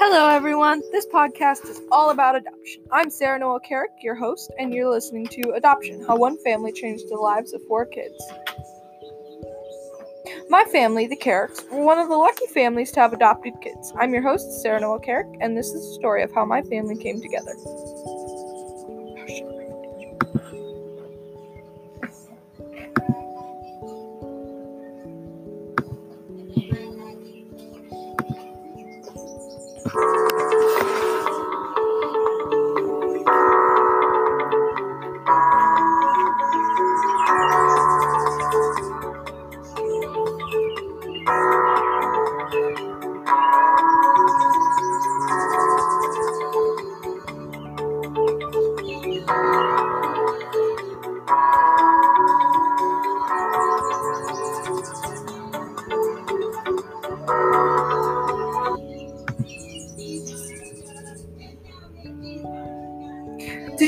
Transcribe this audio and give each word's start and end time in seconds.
Hello, 0.00 0.28
everyone. 0.28 0.80
This 0.92 1.06
podcast 1.06 1.68
is 1.68 1.80
all 1.90 2.10
about 2.10 2.36
adoption. 2.36 2.84
I'm 2.92 3.10
Sarah 3.10 3.40
Noel 3.40 3.58
Carrick, 3.58 3.90
your 4.00 4.14
host, 4.14 4.52
and 4.56 4.72
you're 4.72 4.88
listening 4.88 5.26
to 5.26 5.54
Adoption 5.56 6.04
How 6.06 6.16
One 6.16 6.38
Family 6.44 6.70
Changed 6.70 7.08
the 7.08 7.16
Lives 7.16 7.52
of 7.52 7.60
Four 7.66 7.84
Kids. 7.86 8.16
My 10.48 10.62
family, 10.70 11.08
the 11.08 11.16
Carricks, 11.16 11.64
were 11.72 11.84
one 11.84 11.98
of 11.98 12.08
the 12.08 12.16
lucky 12.16 12.46
families 12.46 12.92
to 12.92 13.00
have 13.00 13.12
adopted 13.12 13.54
kids. 13.60 13.92
I'm 13.98 14.12
your 14.12 14.22
host, 14.22 14.62
Sarah 14.62 14.80
Noel 14.80 15.00
Carrick, 15.00 15.36
and 15.40 15.56
this 15.56 15.66
is 15.66 15.82
the 15.84 15.94
story 15.94 16.22
of 16.22 16.32
how 16.32 16.44
my 16.44 16.62
family 16.62 16.96
came 16.96 17.20
together. 17.20 17.56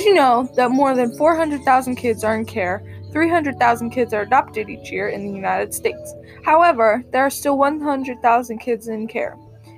Did 0.00 0.06
you 0.06 0.14
know 0.14 0.48
that 0.56 0.70
more 0.70 0.94
than 0.94 1.14
400,000 1.18 1.94
kids 1.94 2.24
are 2.24 2.34
in 2.34 2.46
care? 2.46 2.82
300,000 3.12 3.90
kids 3.90 4.14
are 4.14 4.22
adopted 4.22 4.70
each 4.70 4.90
year 4.90 5.10
in 5.10 5.26
the 5.26 5.30
United 5.34 5.74
States. 5.74 6.14
However, 6.42 7.04
there 7.12 7.22
are 7.22 7.28
still 7.28 7.58
100,000 7.58 8.58
kids 8.60 8.88
in 8.88 9.06
care. 9.06 9.36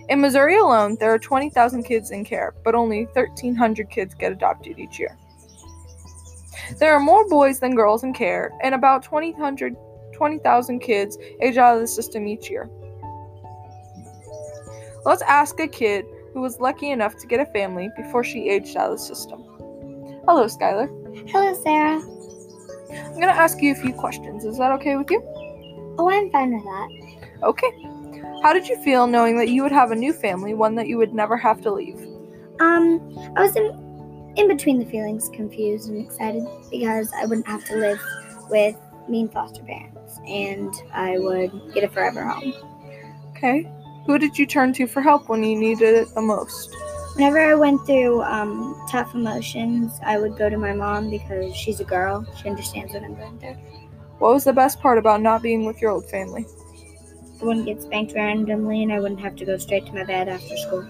In 0.09 0.21
Missouri 0.21 0.59
alone, 0.59 0.97
there 1.01 1.13
are 1.13 1.19
20,000 1.19 1.83
kids 1.83 2.13
in 2.13 2.25
care, 2.25 2.55
but 2.63 2.77
only 2.77 3.07
1,300 3.15 3.91
kids 3.91 4.15
get 4.15 4.31
adopted 4.31 4.79
each 4.79 4.97
year. 4.97 5.19
There 6.79 6.95
are 6.95 7.01
more 7.01 7.29
boys 7.29 7.59
than 7.59 7.75
girls 7.75 8.05
in 8.05 8.13
care, 8.13 8.53
and 8.63 8.77
about 8.77 9.03
20,000 9.03 9.77
20, 10.13 10.79
kids 10.79 11.19
age 11.41 11.57
out 11.57 11.75
of 11.75 11.81
the 11.81 11.89
system 11.89 12.29
each 12.29 12.49
year. 12.49 12.71
Let's 15.05 15.23
ask 15.23 15.59
a 15.59 15.67
kid 15.67 16.05
who 16.33 16.43
was 16.43 16.61
lucky 16.61 16.93
enough 16.93 17.17
to 17.17 17.27
get 17.27 17.41
a 17.41 17.47
family 17.47 17.91
before 17.97 18.23
she 18.23 18.49
aged 18.49 18.77
out 18.77 18.93
of 18.93 18.99
the 18.99 19.05
system. 19.05 19.52
Hello, 20.25 20.47
Skylar. 20.47 20.89
Hello, 21.29 21.53
Sarah. 21.63 22.01
I'm 22.91 23.15
going 23.15 23.23
to 23.23 23.35
ask 23.35 23.61
you 23.61 23.73
a 23.73 23.75
few 23.75 23.93
questions. 23.93 24.45
Is 24.45 24.57
that 24.59 24.71
okay 24.73 24.95
with 24.95 25.11
you? 25.11 25.21
Oh, 25.99 26.09
I'm 26.11 26.31
fine 26.31 26.55
with 26.55 26.63
that. 26.63 27.43
Okay. 27.43 27.71
How 28.43 28.53
did 28.53 28.69
you 28.69 28.81
feel 28.83 29.09
knowing 29.09 29.37
that 29.39 29.49
you 29.49 29.65
would 29.65 29.73
have 29.73 29.91
a 29.91 29.97
new 29.97 30.13
family, 30.13 30.55
one 30.55 30.77
that 30.77 30.87
you 30.87 30.97
would 30.97 31.13
never 31.13 31.37
have 31.37 31.61
to 31.63 31.73
leave? 31.73 31.99
Um, 32.61 33.01
I 33.37 33.43
was 33.43 33.57
in, 33.57 34.33
in 34.37 34.47
between 34.47 34.79
the 34.79 34.87
feelings, 34.87 35.29
confused 35.33 35.89
and 35.89 36.07
excited 36.07 36.45
because 36.71 37.13
I 37.17 37.25
wouldn't 37.25 37.49
have 37.49 37.65
to 37.67 37.77
live 37.77 38.01
with 38.49 38.77
mean 39.09 39.29
foster 39.29 39.63
parents 39.65 40.21
and 40.29 40.73
I 40.93 41.19
would 41.19 41.75
get 41.75 41.83
a 41.83 41.89
forever 41.89 42.25
home. 42.25 42.55
Okay. 43.31 43.69
Who 44.07 44.19
did 44.19 44.39
you 44.39 44.47
turn 44.47 44.73
to 44.75 44.87
for 44.87 45.01
help 45.01 45.29
when 45.29 45.43
you 45.43 45.59
needed 45.59 45.95
it 45.95 46.15
the 46.15 46.23
most? 46.23 46.77
Whenever 47.15 47.41
I 47.41 47.55
went 47.55 47.85
through 47.85 48.23
um, 48.23 48.81
tough 48.91 49.15
emotions, 49.15 50.01
I 50.05 50.19
would 50.19 50.39
go 50.39 50.49
to 50.49 50.57
my 50.57 50.73
mom 50.73 51.11
because 51.11 51.55
she's 51.55 51.79
a 51.81 51.85
girl. 51.85 52.27
She 52.41 52.49
understands 52.49 52.95
what 52.95 53.03
I'm 53.03 53.15
going 53.15 53.39
through. 53.39 53.57
What 54.19 54.33
was 54.33 54.45
the 54.45 54.53
best 54.53 54.81
part 54.81 54.99
about 54.99 55.21
not 55.21 55.43
being 55.43 55.67
with 55.67 55.81
your 55.83 55.91
old 55.91 56.09
family? 56.09 56.47
I 57.41 57.45
wouldn't 57.45 57.67
get 57.67 57.83
spanked 57.83 58.15
randomly 58.15 58.83
and 58.83 58.93
I 58.93 59.01
wouldn't 59.01 59.21
have 59.21 59.37
to 59.37 59.45
go 59.45 59.59
straight 59.59 59.85
to 59.87 59.93
my 59.93 60.05
bed 60.05 60.29
after 60.29 60.57
school. 60.57 60.83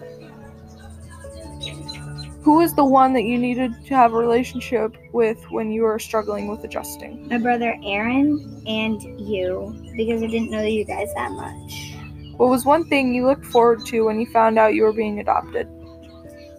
Who 2.43 2.59
was 2.59 2.75
the 2.75 2.85
one 2.85 3.13
that 3.15 3.23
you 3.23 3.39
needed 3.39 3.73
to 3.87 3.95
have 3.95 4.13
a 4.13 4.17
relationship 4.17 4.97
with 5.13 5.43
when 5.51 5.71
you 5.71 5.83
were 5.83 5.99
struggling 5.99 6.49
with 6.49 6.63
adjusting? 6.65 7.29
My 7.29 7.39
brother 7.39 7.79
Aaron 7.85 8.63
and 8.67 9.01
you, 9.19 9.75
because 9.97 10.23
I 10.23 10.27
didn't 10.27 10.51
know 10.51 10.63
you 10.63 10.85
guys 10.85 11.09
that 11.15 11.33
much. 11.33 11.95
What 12.37 12.51
was 12.51 12.65
one 12.65 12.85
thing 12.89 13.15
you 13.15 13.27
looked 13.27 13.47
forward 13.47 13.87
to 13.87 14.03
when 14.03 14.21
you 14.21 14.27
found 14.27 14.59
out 14.59 14.75
you 14.75 14.83
were 14.83 14.93
being 14.93 15.21
adopted? 15.21 15.69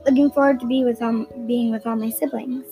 Looking 0.05 0.31
forward 0.31 0.59
to 0.59 0.67
be 0.67 0.83
with 0.83 1.01
all, 1.01 1.25
being 1.47 1.71
with 1.71 1.85
all 1.87 1.95
my 1.95 2.09
siblings. 2.09 2.65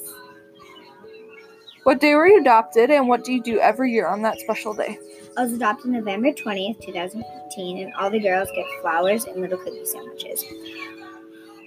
What 1.84 2.00
day 2.00 2.14
were 2.14 2.28
you 2.28 2.40
adopted, 2.40 2.92
and 2.92 3.08
what 3.08 3.24
do 3.24 3.34
you 3.34 3.42
do 3.42 3.60
every 3.60 3.92
year 3.92 4.08
on 4.08 4.22
that 4.22 4.40
special 4.40 4.74
day? 4.74 5.00
I 5.38 5.44
was 5.44 5.54
adopted 5.54 5.92
November 5.92 6.32
20th, 6.32 6.82
2015, 6.86 7.78
and 7.80 7.94
all 7.96 8.12
the 8.12 8.20
girls 8.20 8.50
get 8.54 8.66
flowers 8.82 9.26
and 9.26 9.42
little 9.42 9.58
cookie 9.58 9.86
sandwiches. 9.86 10.44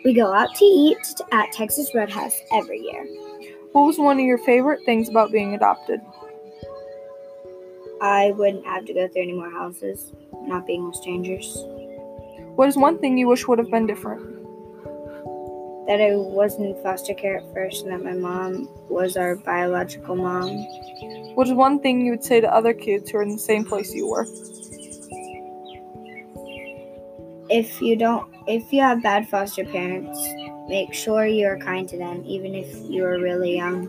We 0.04 0.12
go 0.12 0.32
out 0.32 0.54
to 0.54 0.64
eat 0.64 0.98
at 1.32 1.50
Texas 1.52 1.90
Roadhouse 1.94 2.38
every 2.52 2.80
year. 2.80 3.06
What 3.72 3.86
was 3.86 3.98
one 3.98 4.20
of 4.20 4.24
your 4.24 4.38
favorite 4.38 4.84
things 4.84 5.08
about 5.08 5.32
being 5.32 5.54
adopted? 5.54 6.00
I 8.02 8.32
wouldn't 8.36 8.66
have 8.66 8.84
to 8.84 8.92
go 8.92 9.08
through 9.08 9.22
any 9.22 9.32
more 9.32 9.50
houses, 9.50 10.12
not 10.42 10.66
being 10.66 10.86
with 10.86 10.94
strangers. 10.94 11.56
What 12.54 12.68
is 12.68 12.76
one 12.76 12.98
thing 12.98 13.16
you 13.16 13.26
wish 13.26 13.48
would 13.48 13.58
have 13.58 13.70
been 13.70 13.86
different? 13.86 14.43
That 15.86 16.00
I 16.00 16.16
was 16.16 16.56
in 16.56 16.74
foster 16.82 17.14
care 17.14 17.36
at 17.36 17.52
first 17.52 17.84
and 17.84 17.92
that 17.92 18.02
my 18.02 18.14
mom 18.14 18.68
was 18.88 19.16
our 19.16 19.36
biological 19.36 20.16
mom. 20.16 20.48
What 21.34 21.46
is 21.46 21.52
one 21.52 21.80
thing 21.80 22.04
you 22.04 22.12
would 22.12 22.24
say 22.24 22.40
to 22.40 22.52
other 22.52 22.72
kids 22.72 23.10
who 23.10 23.18
are 23.18 23.22
in 23.22 23.30
the 23.30 23.38
same 23.38 23.64
place 23.64 23.92
you 23.92 24.08
were? 24.08 24.26
If 27.50 27.82
you 27.82 27.96
don't 27.96 28.32
if 28.46 28.72
you 28.72 28.80
have 28.80 29.02
bad 29.02 29.28
foster 29.28 29.64
parents, 29.64 30.18
make 30.68 30.94
sure 30.94 31.26
you 31.26 31.46
are 31.46 31.58
kind 31.58 31.88
to 31.88 31.98
them 31.98 32.22
even 32.26 32.54
if 32.54 32.74
you 32.88 33.04
are 33.04 33.18
really 33.18 33.56
young. 33.56 33.88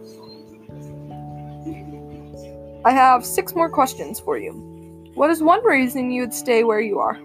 I 2.84 2.92
have 2.92 3.26
six 3.26 3.56
more 3.56 3.70
questions 3.70 4.20
for 4.20 4.38
you. 4.38 4.52
What 5.16 5.30
is 5.30 5.42
one 5.42 5.66
reason 5.66 6.12
you 6.12 6.22
would 6.22 6.34
stay 6.34 6.64
where 6.64 6.82
you 6.82 7.00
are? 7.00 7.18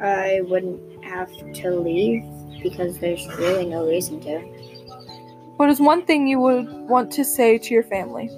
I 0.00 0.42
wouldn't 0.42 1.04
have 1.04 1.28
to 1.54 1.70
leave 1.70 2.24
because 2.62 2.98
there's 2.98 3.26
really 3.38 3.66
no 3.66 3.86
reason 3.86 4.20
to. 4.20 4.38
What 5.56 5.70
is 5.70 5.80
one 5.80 6.04
thing 6.04 6.26
you 6.26 6.38
would 6.40 6.70
want 6.88 7.10
to 7.12 7.24
say 7.24 7.58
to 7.58 7.74
your 7.74 7.82
family? 7.82 8.30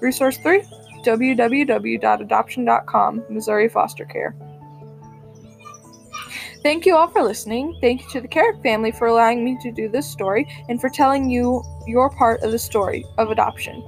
Resource 0.00 0.38
3, 0.38 0.62
www.adoption.com, 1.04 3.24
Missouri 3.28 3.68
Foster 3.68 4.06
Care. 4.06 4.34
Thank 6.62 6.86
you 6.86 6.96
all 6.96 7.08
for 7.08 7.22
listening. 7.22 7.76
Thank 7.82 8.00
you 8.02 8.08
to 8.12 8.22
the 8.22 8.28
Carrick 8.28 8.62
family 8.62 8.90
for 8.90 9.06
allowing 9.06 9.44
me 9.44 9.58
to 9.60 9.70
do 9.70 9.90
this 9.90 10.10
story 10.10 10.48
and 10.70 10.80
for 10.80 10.88
telling 10.88 11.28
you 11.28 11.62
your 11.86 12.08
part 12.08 12.42
of 12.42 12.52
the 12.52 12.58
story 12.58 13.04
of 13.18 13.30
adoption. 13.30 13.84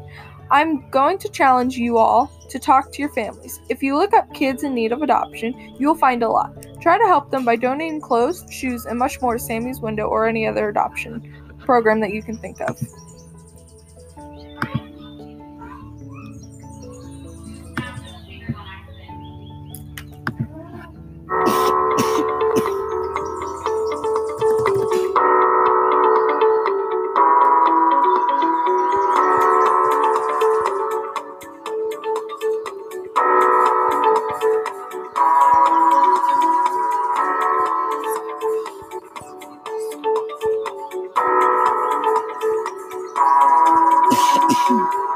I'm 0.50 0.88
going 0.90 1.18
to 1.18 1.28
challenge 1.28 1.76
you 1.76 1.98
all 1.98 2.30
to 2.48 2.58
talk 2.58 2.92
to 2.92 3.02
your 3.02 3.12
families. 3.12 3.60
If 3.68 3.82
you 3.82 3.96
look 3.96 4.14
up 4.14 4.32
kids 4.32 4.62
in 4.62 4.74
need 4.74 4.92
of 4.92 5.02
adoption, 5.02 5.74
you'll 5.78 5.96
find 5.96 6.22
a 6.22 6.28
lot. 6.28 6.66
Try 6.80 6.98
to 6.98 7.04
help 7.04 7.30
them 7.30 7.44
by 7.44 7.56
donating 7.56 8.00
clothes, 8.00 8.44
shoes, 8.50 8.86
and 8.86 8.98
much 8.98 9.20
more 9.20 9.34
to 9.34 9.38
Sammy's 9.40 9.80
Window 9.80 10.04
or 10.04 10.26
any 10.26 10.46
other 10.46 10.68
adoption 10.68 11.56
program 11.58 12.00
that 12.00 12.12
you 12.12 12.22
can 12.22 12.38
think 12.38 12.60
of. 12.60 12.80
Hum. 44.68 45.15